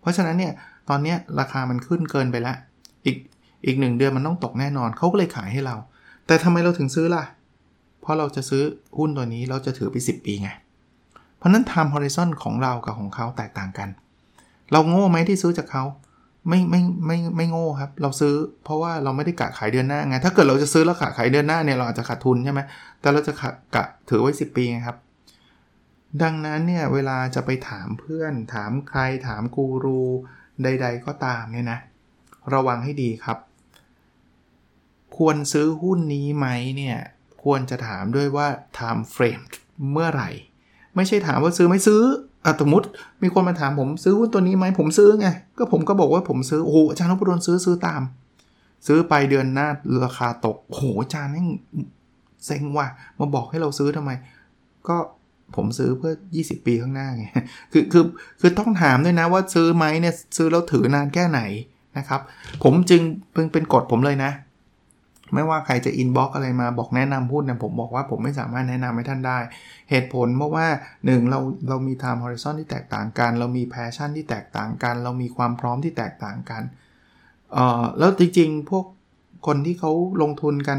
[0.00, 0.52] เพราะฉะนั้นเนี่ย
[0.88, 2.56] ตอนนี้ราคามันขึ้นเกินไปแล้ว
[3.06, 3.16] อีก
[3.66, 5.76] อีกหนึ่งเดือนมันต้องตกแน่นอนเขาก็เลยขายให้เรา
[6.26, 7.24] แต่ทำไมเราถึงซื้อล่ะ
[8.00, 8.62] เพราะเราจะซื้อ
[8.98, 10.50] หุ้นตัวนี้เราจะถือไป 10 ปีไง
[11.36, 13.88] เพราะนั้น time horizon ของเรากับของเขาแตกต่างกัน
[14.72, 15.84] เราโง่ไหมที่ซื้อจากเขา
[16.48, 22.60] ไม่ไม่ไม่ไม่โง่ครับ เราซื้อเพราะว่าเราไม่ได้กะขายเดือนหน้าไงถ้าเกิดเราจะซื้อแล้วกะขายเดือนหน้าเนี่ยเราอาจจะขาดทุนใช่ไหม
[23.00, 23.32] แต่เราจะ
[23.74, 24.98] กะถือไว้ 10 ปีไงครับ
[26.22, 30.00] ดังนั้นเนี่ยเวลาจะไปถามเพื่อน ถามใครถามกูรู
[30.62, 31.78] ใด ๆ ก็ตามเนี่ยนะ
[32.54, 33.38] ระวังให้ดีครับ
[35.16, 36.98] ควรซื้อหุ้นนี้ไหมเนี่ย
[37.44, 39.44] ควรจะถามด้วยว่า time frame
[39.92, 40.30] เมื่อไหร่
[40.96, 42.02] ไม่ใช่ถามว่าซื้อไม่ซื้อ
[42.44, 42.86] อะสมมติ
[43.22, 48.02] มีคนมาถามผมซื้อหุ้นตัวนี้ไหมผมซื้อไง ก็ผมก็บอกว่าผมซื้อ โอ้โหอาจารย์นพดลซื้อซื้อตาม
[48.86, 49.68] ซื้อไปเดือนหน้า
[50.04, 51.44] ราคาตกโอ้โหอาจารย์นี่
[52.46, 52.86] เซ็งว่ะ
[53.18, 54.10] มาบอกให้เราซื้อทำไม
[54.88, 54.96] ก็
[55.56, 57.24] ผมซื้อเพื่อ 20 ปีข้างหน้าไง
[57.72, 58.04] คือคือ
[58.40, 61.40] คือต้องถามด้วยนะว่าซื้อไหมเนี่ยซื้อแล้วถือนานแค่ไหน
[61.98, 62.20] นะครับ
[62.62, 64.30] ผมจึงเพิ่งเป็นกฎผมเลยนะ
[65.34, 69.38] ไม่ว่าใครจะอินบ็อกอะไรมาบอกแนะนำหุ้นเนี่ยผมบอกว่าผมไม่สามารถแนะนำให้ท่านได้
[69.90, 70.66] เหตุผลเพราะว่า
[70.98, 76.62] 1 เราเรามี time horizon ที่แตกต่างกัน เรามี passion ที่แตกต่างกัน เรามีความพร้อมที่แตกต่างกัน
[77.52, 78.84] เอ่อแล้วจริงๆ พวก
[79.46, 80.78] คนที่เขาลงทุนกัน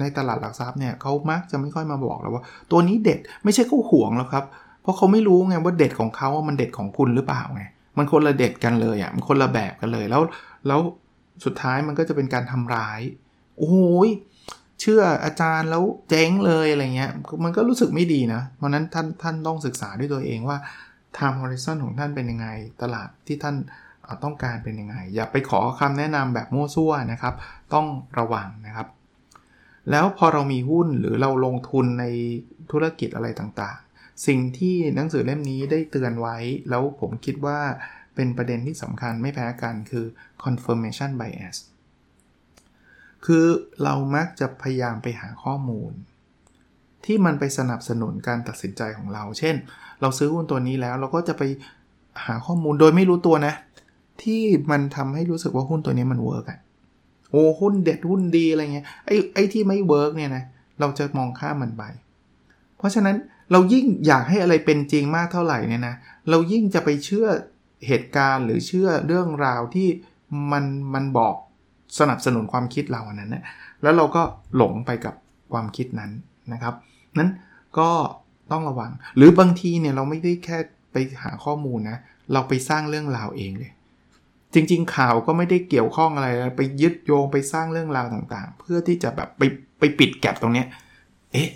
[0.00, 4.44] ในตลาดหลักทรัพย์เนี่ยเขามักจะไม่ค่อยมาบอกแล้วว่า ตัวนี้เด็ดไม่ใช่เขาห่วงหรอกครับ
[4.82, 7.62] เพราะเขาไม่รู้ไงว่าเด็ดของเขาว่ามันเด็ดของคุณหรือเปล่าไง
[7.98, 10.22] มันคนละเด็ดกันเลยอะมันคนละแบบกันเลยแล้ว
[10.66, 10.80] แล้ว
[11.44, 13.00] สุดท้ายมันก็จะเป็นการทำร้าย
[13.58, 14.10] โอ้ย
[14.80, 17.12] เชื่ออาจารย์แล้วเจ๊งเลยอะไรเงี้ย
[17.44, 20.58] มันก็รู้สึกไม่ดีนะ เพราะนั้นท่านท่านต้องศึกษาด้วยตัวเองว่า
[21.16, 22.48] time horizon ของท่านเป็นยังไง
[22.82, 23.56] ตลาดที่ท่าน
[24.24, 27.34] ต้องการเป็นยังไง อย่าไปขอคำแนะนำแบบมั่วซั่วนะครับ
[27.74, 27.86] ต้อง
[28.18, 28.88] ระวังนะครับ
[29.90, 32.04] แล้วพอเรามีหุ้นหรือเราลงทุนใน
[32.72, 36.36] ธุรกิจอะไรต่างๆ สิ่งที่หนังสือเล่มนี้ได้เตือนไว้
[36.70, 37.58] แล้วผมคิดว่า
[38.14, 40.04] เป็นประเด็นที่สำคัญไม่แพ้กันคือ
[40.44, 41.56] confirmation bias
[43.26, 43.44] คือ
[43.84, 45.92] เรามักจะพยายามไปหาข้อมูล
[47.04, 49.54] ที่มันไปสนับสนุนการตัดสินใจของเรา เช่น
[50.00, 51.42] เราซื้อหุ้นตัวนี้แล้วเราก็จะไป
[52.24, 53.54] หาข้อมูลโดยไม่รู้ตัวนะ
[54.22, 56.58] ที่มันทำให้รู้สึกว่าหุ้นตัวนี้มัน work อะ
[57.30, 60.44] โอ้หุ้นเด็ดหุ้นดีอะไรเงี้ยไอ้ไอ้ที่ไม่ work เนี่ยนะ
[60.80, 61.82] เราจะมองข้ามมันไป
[62.78, 63.16] เพราะฉะนั้น
[63.52, 65.94] เรายิ่งอยากให้อะไรเป็นจริงมากเท่าไหร่เนี่ยนะ
[66.30, 67.26] เรายิ่งจะไปเชื่อ
[67.86, 69.88] เหตุการณ์หรือเชื่อเรื่องราวที่
[70.52, 71.36] มันมันบอก
[71.98, 73.44] สนับสนุนความคิดเราอันนั้นนะ
[73.82, 74.22] แล้วเราก็
[74.56, 75.14] หลงไปกับ
[75.52, 76.10] ความคิดนั้น
[76.52, 76.74] นะครับ
[77.18, 77.30] นั้น
[77.78, 77.90] ก็
[78.52, 80.58] ต้องระวัง หรือบางทีเนี่ยเราไม่ได้แค่
[80.92, 81.98] ไปหาข้อมูลนะ
[82.32, 83.72] เราไปสร้างเรื่องราวเองเลย
[84.54, 89.42] จริง ๆ ข่าวก็ไม่ได้เกี่ยวข้องอะไรไปยึดโยงไปสร้างเรื่องราวต่างๆ เพื่อที่จะแบบไป
[89.78, 90.66] ไปปิดแกลบตรงเนี้ย
[91.32, 91.50] เอ๊ะ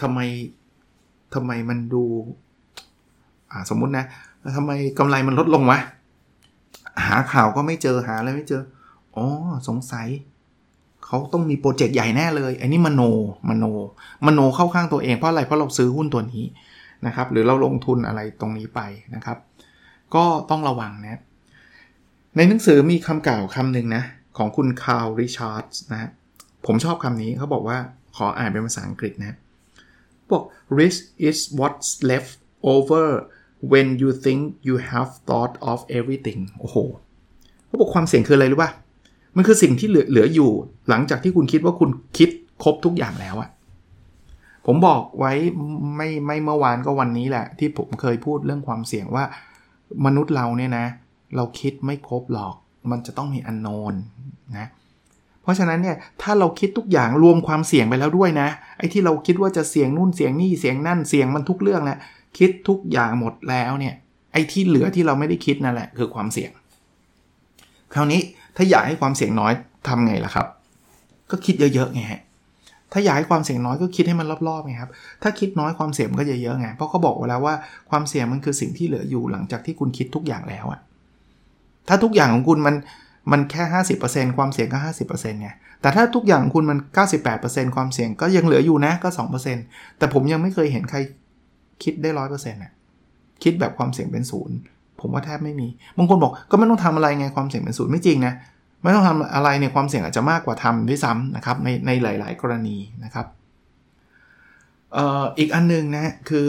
[0.00, 0.18] ทำไม
[1.34, 2.04] ทำไมมันดู
[3.50, 4.04] อ่าสมมุตินะ
[4.56, 5.78] ทำไมกำไรมันลดลงวะ
[7.06, 8.62] หาข่าวก็ไม่เจอหาอะไรไม่เจอ
[9.16, 9.26] อ๋อ
[9.68, 10.08] สงสัย
[11.06, 13.02] เขาต้องมีโปรเจกต์ใหญ่แน่เลย อันนี้มโน
[13.48, 13.64] มโน
[14.26, 16.44] มโนเข้าข้างตัวเองเพราะอะไรเพราะเราซื้อหุ้นตัวนี้
[17.06, 18.80] นะครับ หรือเราลงทุนอะไรตรงนี้ไป
[19.14, 19.38] นะครับ
[20.14, 21.20] ก็ต้องระวังนะ
[22.36, 24.02] ในหนังสือมีคำกล่าวคำหนึ่งนะ
[24.38, 26.10] ของคุณคาร์ลริชาร์ดนะ
[26.66, 27.78] ผมชอบคำนี้เขาบอกว่า
[28.16, 29.36] ขออ่านเป็นภาษาอังกฤษนะ
[30.30, 30.44] บอก
[30.78, 32.32] risk is what's left
[32.74, 33.06] over
[33.72, 36.76] when you think you have thought of everything โอ้โห
[37.66, 38.70] เขาบอกความเสี่ยงคืออะไรรู้ป่ะ
[39.36, 40.50] มันคือสิ่งที่เหลือเหลืออยู่
[40.90, 42.28] หลังจากที่คุณคิดว่าคุณคิด
[42.62, 43.50] ครบทุกอย่างแล้วอะ
[44.66, 45.32] ผมบอกไว้
[45.96, 49.24] ไม่ไม่เมื่อวานก็วันนี้แหละ ที่ผมเคยพูดเรื่องความเสี่ยงว่า
[50.06, 50.86] มนุษย์เราเนี่ยนะ
[51.36, 52.54] เราคิดไม่ครบหรอก
[52.90, 53.94] มันจะต้องมีอันโนน
[54.58, 54.68] นะ
[55.42, 61.98] เพราะฉะนั้นเนี่ยถ้าเราคิดทุกอย่างรวมความเสี่ยงไปแล้วด้วยนะไอ้ที่เราคิดว่าจะเสี่ยงนู่นเสี่ยงนี่เสี่ยงนั่นเสี่ยงมันทุกเรื่องแหละ
[62.38, 63.94] คิดทุกอย่างหมดแล้วเนี่ย
[64.32, 66.50] ไอ้ที่เหลือที่เราไม่ได้คิดนั่นแหละคือความเสี่ยง
[67.94, 68.20] คราวนี้
[68.60, 69.52] ถ้าอยากให้ความเสี่ยงน้อย
[69.88, 70.46] ทำไงล่ะครับ
[71.30, 72.20] ก็คิดเยอะๆไงฮะ
[72.92, 74.90] ถ้าอยากให้ความเสี่ยงน้อยก็คิดให้มันรอบๆไงครับ
[75.22, 77.54] ถ้าคิดน้อยความเสี่ยงก็จะเยอะไง เพราะเขาบอกไว้แล้วว่า
[77.90, 80.80] ความเสี่ยงมันคือสิ่งที่เหลืออยู่หลังจากที่คุณคิดทุกอย่างแล้วอะ
[81.88, 82.74] ถ้าทุกอย่างของคุณมัน
[83.32, 83.62] มันแค่
[84.00, 84.78] 50%ความเสี่ยงก็
[85.10, 86.78] 50%ไง แต่ถ้าทุกอย่างคุณมัน
[87.26, 89.08] 98%ความเสี่ยงก็ยังเหลืออยู่นะก็
[89.54, 90.98] 2%แต่ผมยังไม่เคยเห็นใคร
[91.82, 92.72] คิดได้ร้อยเปอร์เซ็นต์่ะ
[93.42, 94.56] คิดแบบความเสี่ยงเป็นศูนย์
[95.00, 98.34] ผมว่าแทบไม่มี บางคนบอกก็ไม่ต้องทำอะไรไงความเสี่ยงเป็นศูนย์ไม่จริงนะ
[98.82, 103.26] ไม่ต้องทำอะไรในความเสี่ยงอาจจะมากกว่าทำด้วยซ้ำนะครับในในหลาย ๆ กรณีนะครับ
[104.96, 106.48] อออีกอันนึงนะคือ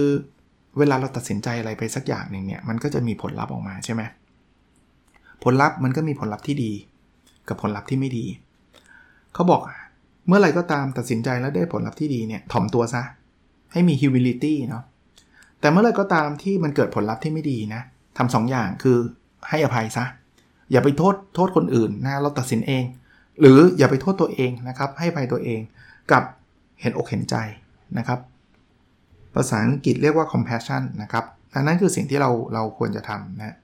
[0.78, 4.02] เวลาเราตัดสินใจอะไรไปสักอย่างหนึ่งเนี่ยมันก็จะมีผลลัพธ์ออกมาใช่ไหม
[5.44, 6.72] ผลลัพธ์มันก็มีผลลัพธ์ที่ดี
[7.48, 8.26] กับผลลัพธ์ที่ไม่ดี
[9.34, 9.62] เขาบอก
[10.28, 13.04] เมื่อไรก็ตามตัดสินใจแล้วได้ผลลัพธ์ที่ดีเนี่ยถ่อมตัวซะ
[13.72, 14.84] ให้มี humility เนาะ
[15.60, 17.82] แต่เมื่อไรก็ตามที่มันเกิดผลลัพธ์ที่ไม่ดีนะ
[18.18, 18.98] ทำสองอย่างคือ
[19.50, 20.06] ให้อภัยซะ
[20.72, 22.84] อย่าไปโทษโทษคนอื่นนะเราตัดสินเอง
[23.40, 25.60] หรืออย่าไปโทษตัวเองนะครับ ให้ภัยตัวเอง
[26.12, 26.24] กับ
[26.82, 27.36] เห็นอกเห็นใจ
[27.98, 28.20] นะครับ
[29.34, 33.56] ภาษาอังกฤษเรียกว่า compassion นะครับอันนั้นคือสิ่งที่เราเราควรจะทำนะ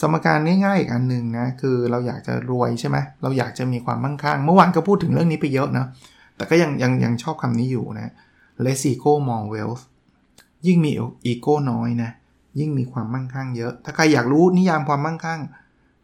[0.00, 5.86] สมการง่ายๆอีกอันหนึ่งนะคือเราอยากจะรวยใช่ไหมเราอยากจะมีความมั่งคั่ง เมื่อวานก็พูดถึงเรื่องนี้ไปเยอะนะ
[6.36, 8.12] แต่ก็ยังยังยังชอบคำนี้อยู่นะ
[8.64, 9.82] less ego more wealth
[10.66, 10.90] ยิ่งมี
[11.26, 12.10] อีโก้น้อยนะ
[12.58, 15.40] ยิ่งมีความมั่งคั่งเยอะ ถ้าใครอยากรู้นิยามความมั่งคั่ง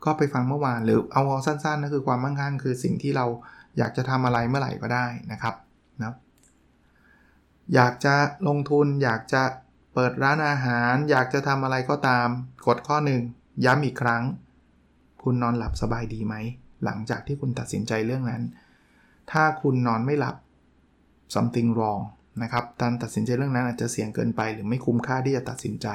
[0.05, 3.27] ก็ไปฟังเมื่อวานหรือเอาสั้นๆก็คือความมั่งคั่ง คือสิ่งที่เรา
[3.79, 5.55] อยากจะทำอะไรเมื่อไหร่ก็ได้นะครับ
[6.03, 6.15] นะ
[7.75, 8.15] อยากจะ
[8.49, 9.43] ลงทุนอยากจะ
[9.95, 12.29] เปิดร้านอาหาร อยากจะทำอะไรก็ตาม
[12.67, 13.23] กดข้อหนึ่ง
[13.65, 14.23] ย้ำอีกครั้ง
[15.23, 16.35] คุณนอนหลับสบายดีไหม
[16.85, 18.43] หลังจากที่คุณตัดสินใจเรื่องนั้น
[19.33, 20.37] ถ้าคุณนอนไม่หลับ
[21.35, 22.03] something wrong
[22.43, 25.89] นะครับการตัดสินใจเรื่องนั้นอาจจะเสี่ยงเกินไป หรือไม่คุ้มค่าที่จะตัดสินใจ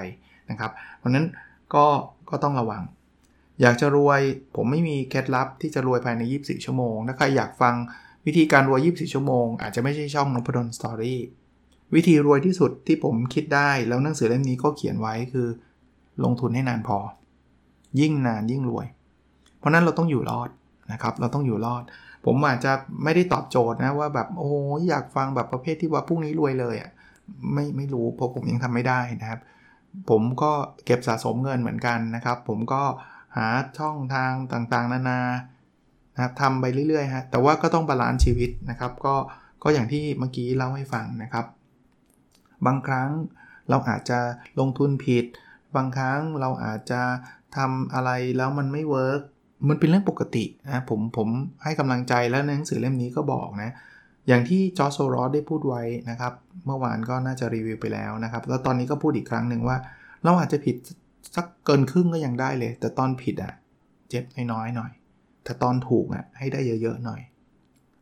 [0.49, 1.25] นะครับเพราะนั้น
[1.73, 1.85] ก็
[2.29, 2.83] ก็ต้องระวัง
[3.61, 4.21] อยากจะรวย
[4.55, 7.75] ผมไม่มีเคล็ดลับที่จะรวยภายใน 24 ชั่วโมงถ้าใครอยากฟัง
[8.25, 11.19] วิธีการรวย 24 ชั่วโมง อาจจะไม่ใช่ช่องนพดลสตอรี่
[11.95, 15.47] วิธีรวยที่สุดที่ผมคิดได้ แล้วหนังสือเล่มนี้ก็เขียนไว้คือ
[16.23, 16.97] ลงทุนให้นานพอ
[17.99, 18.85] ยิ่งนานยิ่งรวย
[19.57, 20.49] เพราะนั้นเราต้องอยู่รอด
[20.91, 21.83] นะครับเราต้องอยู่รอด
[22.25, 22.71] ผมอาจจะ
[23.03, 24.51] ไม่ได้ตอบโจทย์นะว่าแบบโอ้
[24.89, 26.91] อยากฟังแบบประเภทที่ว่าพรุ่งนี้รวยเลยอะ่ะ
[27.53, 29.39] ไม่ไม่รู้เพราะผมยังทำไม่ได้นะครับ
[30.09, 30.51] ผมก็
[30.85, 32.83] เก็บสะสมเงินเหมือนกันนะครับ ผมก็
[33.37, 33.47] หา
[33.79, 35.21] ช่องทางต่างๆ นานา
[36.13, 39.15] นะครับทำไปเรื่อยๆฮะแต่ว่าก็ต้อง balance ชีวิตนะครับ ก็
[39.63, 41.45] ก็อย่างที่เมื่อกี้เล่าให้ฟังนะครับ
[42.65, 43.09] บางครั้ง
[43.69, 44.19] เราอาจจะ
[44.59, 45.25] ลงทุนผิด
[45.75, 47.01] บางครั้งเราอาจจะ
[47.57, 49.21] ทำอะไรแล้วมันไม่ work
[49.69, 51.27] มันเป็นเรื่องปกตินะผมผม
[51.63, 53.71] ให้กำลังใจแล้วในหนังสือเล่มนี้ก็บอกนะ
[54.27, 56.33] อย่างที่จอร์จ โซรอสได้พูดไว้นะครับ
[56.65, 59.77] เมื่อวานก็น่าจะรีวิวไปแล้วนะครับ แล้วตอนนี้ก็พูดอีกครั้งหนึ่งว่า
[60.23, 60.75] เราอาจจะผิด
[61.35, 63.53] สักเกินครึ่งก็ยังได้เลย แต่ตอนผิดอะ่ะ
[64.09, 64.91] เจ็บน้อยๆหน่อย
[65.43, 67.21] แต่ตอนถูกอะ่ะให้ได้เยอะๆหน่อย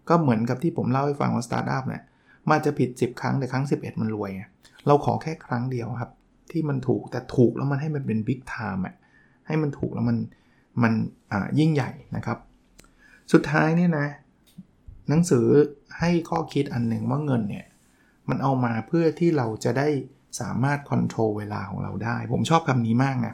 [0.09, 2.03] ก็เหมือนกับที่ผมเล่าให้ฟังว่าสตาร์ทอัพเนี่ย
[2.49, 4.31] มันจะผิด 10 ครั้งแต่ครั้ง 11 มันรวย
[4.87, 6.11] เราขอแค่ครั้งเดียวครับ
[6.51, 8.95] ที่มันถูกแต่ถูกแล้วมันให้มันเป็น big time อะ
[9.47, 10.17] ให้มันถูกแล้วมัน
[10.83, 10.93] มัน
[11.59, 12.37] ยิ่งใหญ่นะครับ
[13.33, 14.07] สุดท้ายเนี่ยนะ
[15.09, 15.45] หนังสือ
[15.99, 17.65] ให้ข้อคิดอันหนึ่งว่าเงินเนี่ย
[18.29, 19.87] มันเอามาเพื่อที่เราจะได้
[20.39, 23.33] สามารถควบคุมเวลาของเราได้ ผมชอบคำนี้มากนะ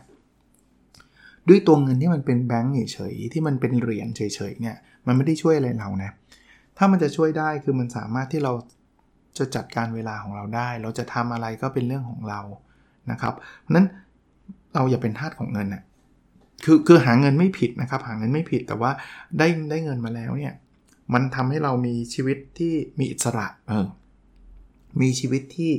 [1.50, 4.76] ด้วยตัวเงินที่มันเป็นแบงก์เฉยๆที่มันเป็นเหรียญเฉยๆเนี่ย
[5.08, 6.12] มันไม่ได้ช่วยอะไรเรานะ
[6.78, 8.54] ถ้ามันจะช่วยได้คือมันสามารถที่เรา
[9.38, 12.42] จะจัดการเวลาของเราได้ เราจะทำอะไรก็เป็นเรื่องของเรา
[13.12, 13.88] นะครับเพราะนั้น
[14.74, 15.84] เราอย่าเป็นทาสของเงินนะ
[16.66, 18.92] คือคือหาเงินไม่ผิดนะครับ หาเงินไม่ผิดแต่ว่า
[19.38, 20.54] ได้ได้เงินมาแล้วเนี่ย
[21.14, 23.88] มันทำให้เรามีชีวิตที่มีอิสระเออ
[25.02, 25.72] มีชีวิตที่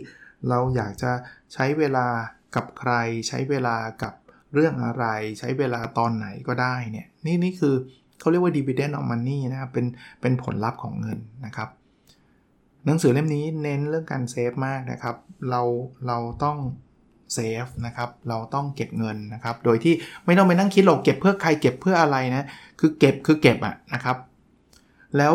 [0.48, 1.12] เราอยากจะ
[1.52, 2.06] ใช้เวลา
[2.54, 2.92] กับใคร
[3.28, 4.14] ใช้เวลากับ
[4.54, 5.04] เรื่องอะไร
[5.38, 7.74] ใช้เวลาตอนไหนก็ได้เนี่ยนี่นี่คือ
[8.20, 9.86] เขาเรียกว่า dividend of money นะครับเป็น
[10.20, 11.68] เป็นผลลัพธ์ของเงินนะครับ
[12.86, 15.16] หนังสือเล่มนี้เน้นเรื่องการเซฟมากนะครับ
[15.50, 15.62] เรา
[16.06, 16.58] เราต้อง
[17.34, 22.46] save นะครับ เราต้องเก็บเงินนะครับ โดยที่ไม่ต้องไปนั่งคิดหรอกเก็บเพื่อใครเก็บเพื่ออะไรนะ
[22.80, 24.16] คือเก็บคือเก็บอะนะครับ
[25.18, 25.34] แล้ว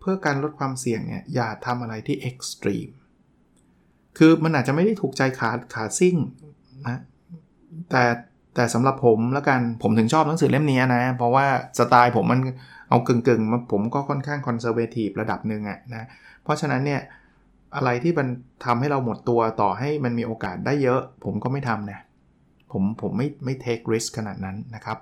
[0.00, 2.88] เพื่อการลดความเสี่ยงเนี่ยอย่าทำอะไรที่ extreme
[4.18, 6.16] คือมันอาจจะไม่ได้ถูกใจขาขาซิ่ง
[6.88, 7.00] นะ
[7.90, 8.02] แต่
[8.54, 11.46] แต่สำหรับผมแล้วกันผมถึงชอบหนังสือเล่มนี้นะ เพราะว่า
[11.78, 12.40] สไตล์ผมมัน
[12.88, 16.06] เอากึ่งๆมาผมก็ค่อนข้าง conservative ระดับหนึ่งอะนะ
[16.42, 17.00] เพราะฉะนั้นเนี่ย
[17.76, 18.28] อะไรที่มัน
[18.64, 22.00] ทำให้เราหมดตัวต่อให้มันมีโอกาสได้เยอะ ผมก็ไม่ทำนะ
[22.72, 24.98] ผมผมไม่ไม่ take risk ขนาดนั้นนะครับ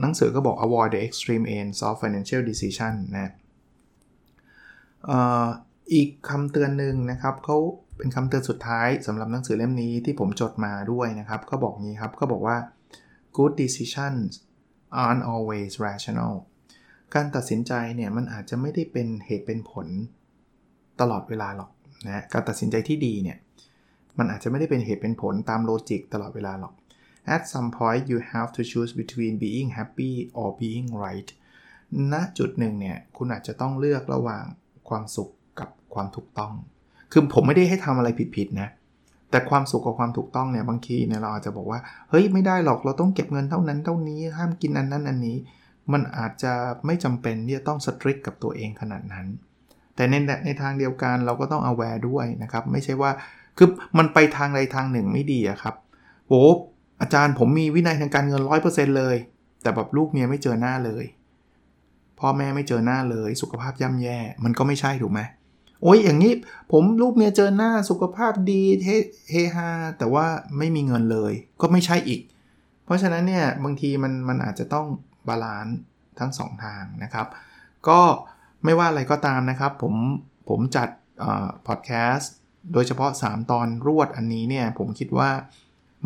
[0.00, 3.32] หนังสือก็บอก avoid the extreme ends of financial decision นะ
[5.94, 7.56] อีกคำเตือนหนึ่งนะครับเขา
[7.96, 12.56] เป็นคำเตือนสุดท้ายสำหรับหนังสือเล่มนี้ที่ผมจดมาด้วยนะครับก็บอกงี้ครับก็บอกว่า
[13.36, 14.30] good decisions
[15.02, 16.34] aren't always rational
[17.14, 19.86] การตัดสินใจเนี่ยมันอาจจะไม่ได้เป็นเหตุเป็นผล
[21.00, 21.70] ตลอดเวลาหรอก
[22.06, 23.38] นะการตัดสินใจที่ดีเนี่ย
[24.18, 26.74] มันอาจจะไม่ได้เป็นเหตุเป็นผลตามโลจิกตลอดเวลาหรอก
[27.34, 31.30] at some point you have to choose between being happy or being right
[32.12, 34.44] ณจุดหนึ่งเนี่ย คุณอาจจะต้องเลือกระหว่าง
[34.88, 36.52] ความสุขกับความถูกต้อง
[37.12, 38.68] คือผมไม่ได้ให้ทำอะไรผิดๆนะ
[39.30, 45.36] แต่ความสุขกับความถูกต้องเนี่ย บางทีเนี่ยเราอาจจะบอกว่า เฮ้ย ไม่ได้หรอก เราต้องเก็บเงินเท่านั้นเท่านี้ ห้ามกินอันนั้นอันนี้
[45.92, 46.52] มันอาจจะ
[46.86, 49.26] ไม่จำเป็นที่จะต้องสตริกกับตัวเองขนาดนั้น
[49.94, 50.14] แต่ใน
[50.44, 53.10] ในทางเดียวกันเราก็ต้อง aware ด้วยนะครับ ไม่ใช่ว่า
[53.58, 55.74] คือมันไปทางใดทางหนึ่งไม่ดีอะครับ
[56.28, 56.44] โอ้
[57.00, 59.16] อาจารย์ผมมีวินัยทางการเงิน100%เปอร์เซ็นเลย
[59.62, 61.04] แต่แบบลูกเมียไม่เจอหน้าเลย
[62.20, 65.20] พ่อแม่ไม่เจอหน้าเลย สุขภาพย่ำแย่ มันก็ไม่ใช่ถูกไหม
[65.82, 66.32] โอ้ยอย่างนี้
[66.72, 68.62] ผมลูกเมียเจอหน้าสุขภาพดี
[69.30, 70.26] เฮฮาแต่ว่า
[70.58, 72.20] ไม่มีเงินเลย ก็ไม่ใช่อีก
[72.84, 74.86] เพราะฉะนั้นเนี่ยบางทีมันมันอาจจะต้อง
[75.28, 75.76] balance
[76.18, 77.26] ทั้ง 2 ทางนะครับ
[77.88, 78.00] ก็
[78.64, 79.94] ไม่ว่าอะไรก็ตามนะครับ ผม
[80.48, 80.88] ผมจัด
[81.66, 82.32] พอดแคสต์
[82.72, 85.30] โดยเฉพาะ 3 ตอนรวดอันนี้เนี่ยผมคิดว่า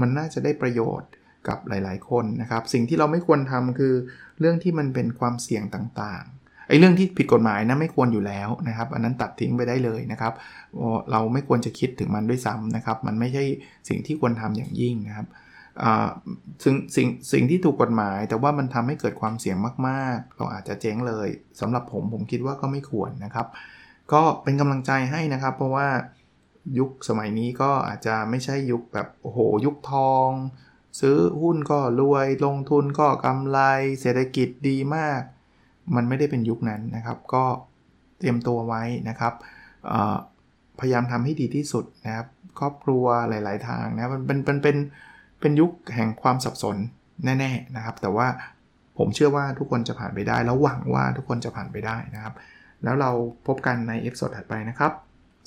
[0.00, 1.10] มันน่าจะได้ประโยชน์
[1.48, 3.94] กับหลาย ๆ คนนะครับ สิ่งที่เราไม่ควรทำคือ
[4.40, 10.32] เรื่องที่มันเป็นความเสี่ยงต่างๆไอ้เรื่องที่ผิดกฎหมายนะไม่ควรอยู่แล้วนะครับ อันนั้นตัดทิ้งไปได้เลยนะครับ
[11.10, 13.44] เราไม่ควรจะคิดถึงมันด้วยซ้ำนะครับ มันไม่ใช่
[13.88, 15.26] สิ่งที่ควรทำอย่างยิ่งนะครับ
[16.64, 19.56] สิ่งสิ่งสิ่งที่ถูกกฎหมาย แต่ว่ามันทำให้เกิดความเสี่ยง
[19.88, 21.28] มากๆ เราอาจจะเจ๊งเลย
[21.60, 23.46] สำหรับผมผมคิดว่าก็ไม่ควรนะครับ
[24.12, 25.88] ก็เป็นกำลังใจให้นะครับ เพราะว่า
[26.78, 30.30] ยุคสมัยนี้ก็อาจจะไม่ใช่ยุคแบบโอ้โหยุคทอง
[31.00, 33.58] ซื้อหุ้นก็รวยลงทุนก็กำไร
[34.00, 35.20] เศรษฐกิจดีมาก
[35.94, 37.44] มันไม่ได้เป็นยุคนั้นนะครับ ก็
[38.18, 39.34] เตรียมตัวไว้นะครับ
[40.80, 42.26] พยายามทำให้ดีที่สุดนะครับ
[42.58, 44.76] ครอบครัวหลาย ๆ ทางนะมันเป็นเป็นเป็น
[45.40, 46.76] เป็นยุคแห่งความสับสน
[47.24, 48.26] แน่ ๆ นะครับ แต่ว่า
[48.98, 52.34] ผมเชื่อว่าทุกคนจะผ่านไปได้ แล้วหวังว่าทุกคนจะผ่านไปได้นะครับ
[52.84, 53.10] แล้วเรา
[53.46, 54.92] พบกันใน episode ถัดไปนะครับ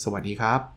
[0.03, 0.76] สวัสดีครับ